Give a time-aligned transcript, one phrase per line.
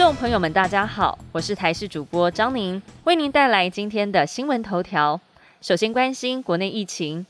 [0.00, 5.20] 众朋友们，大家好，我是台视主播张宁，为您带来今天的新闻头条。
[5.60, 7.26] 首先关心国内疫情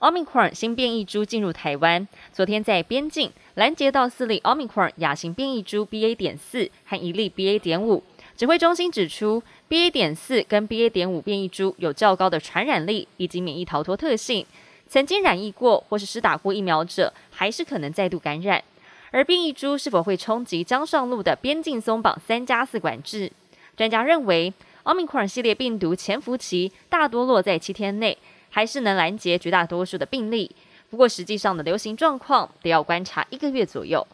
[0.00, 6.16] ，Omicron 新变异株进入台湾，昨天在边境拦截到四例 Omicron 亚型变异株 BA.
[6.16, 7.60] 点四和一例 BA.
[7.60, 8.02] 点五。
[8.36, 9.88] 指挥中心指出，BA.
[9.88, 10.90] 点四跟 BA.
[10.90, 14.44] 点五变异株有较高的传染力以及免疫逃脱特性，
[14.88, 18.64] 曾经染疫过或是施打过疫苗者，还是可能再度感染。
[19.12, 23.30] 而变异株是否会冲击江上路的边境松绑三加四管制？
[23.76, 24.52] 专家认为，
[24.84, 28.16] 奥密克戎系列病毒潜伏期大多落在七天内，
[28.48, 30.50] 还是能拦截绝大多数的病例。
[30.88, 34.06] 不过，实际上的流行状况得要观察一个月左右。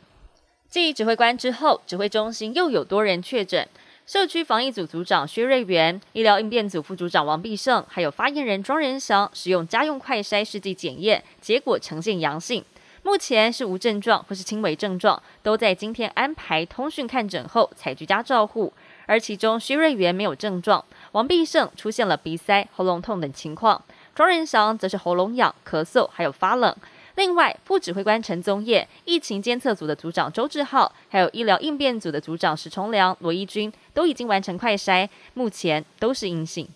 [0.68, 3.68] 继指挥官之后，指挥中心又有多人确诊，
[4.04, 12.64] 社区防疫组组长薛瑞元、医疗应变组副组长王必胜，还有发言人庄仁祥，使用家用快筛试剂检验，结果呈现阳性。
[13.08, 18.70] 目前是无症状或是轻微症状，都在今天安排通讯看诊后采居家照护。
[19.06, 23.82] 而其中徐瑞元没有症状，王必胜出现了鼻塞、喉咙痛等情况，
[24.14, 26.76] 庄仁祥则是喉咙痒、咳嗽还有发冷。
[27.14, 36.68] 另外，副指挥官陈宗业、疫情监测组的组长周志浩，还有医疗应变组的组长石崇良、罗一军都已经完成快筛，目前都是阴性。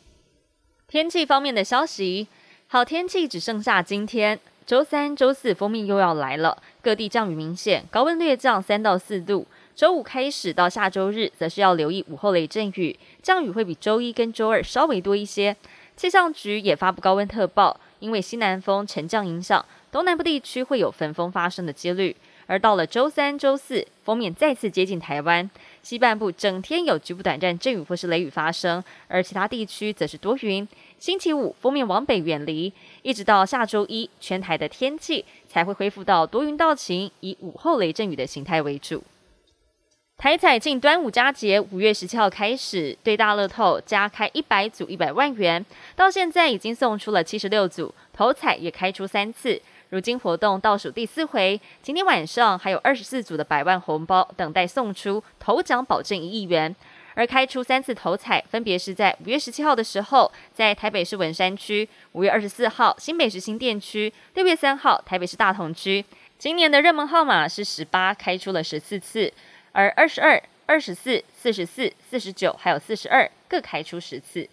[0.89, 2.27] 天气方面的消息，
[2.69, 4.41] 好天气只剩下今天。
[4.65, 9.47] 周三、周四封面又要来了，各地降雨明显，高温略降三到四度。
[9.75, 15.57] 周五开始到下周日，则是要留意午后雷阵雨，降雨会比周一跟周二稍微多一些。
[15.97, 22.17] 气象局也发布高温特报，因为西南风沉降影响，东南部地区会有焚风发生的几率。
[22.47, 25.48] 而到了周三、周四，封面再次接近台湾，
[25.83, 30.67] 西半部整天有局部短暂阵雨或是雷雨发生，而其他地区则是多云。
[30.98, 39.03] 星期五，封面往北远离，一直到下周一，全台的天气才会恢复到多云到晴，以午后雷阵雨的形态为主。
[40.19, 45.67] 台彩庆端午佳节，五月十七号开始对大乐透加开一百组一百万元，
[45.97, 49.61] 到现在已经送出了七十六组，头彩也开出三次。
[49.92, 56.75] 如今活动倒数第四回，今天晚上还有二十四组的百万红包等待送出，头奖保证一亿元。
[57.13, 66.03] 而开出三次头彩，分别是在五月十七号的时候，在台北市文山区；五月二十四号新北市新店区；六月三号台北市大同区。
[66.39, 69.30] 今年的热门号码是十八，开出了十四次，
[69.73, 74.48] 而二十二、二十四、四十四、四十九还有四十二各开出十次。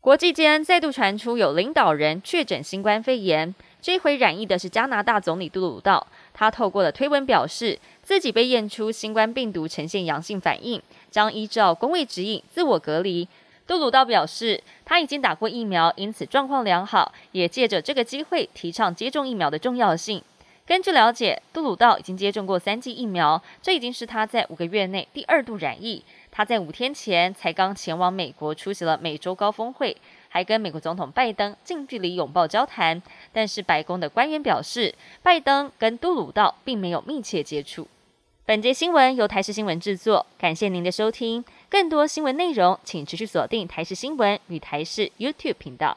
[0.00, 3.54] 国际间再度传出有领导人确诊新冠肺炎。
[3.80, 13.28] 这回染疫的是加拿大总理杜鲁道，他透过了推文表示，自己被验出新冠病毒呈现阳性反应，将依照工位指引自我隔离。
[13.66, 20.22] 杜鲁道表示，他已经打过疫苗，因此状况良好，也借着这个机会提倡接种疫苗的重要性。
[20.66, 26.02] 根据了解，杜鲁道已经接种过三剂疫苗，这已经是他在五个月内第二度染疫。
[26.32, 29.96] 他在五天前才刚前往美国出席了美洲高峰会。
[30.28, 33.00] 还跟美国总统拜登近距离拥抱交谈，
[33.32, 37.86] 但是白宫的官员表示，拜登跟杜鲁道并没有密切接触。
[38.44, 41.42] 本节新闻由台视新闻制作，感谢您的收听。
[41.70, 45.96] 更多新闻内容，请持续锁定台视新闻与台视 YouTube 频道。